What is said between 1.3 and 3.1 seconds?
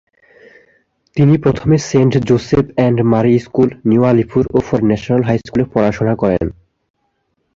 প্রথমে Saint Joseph and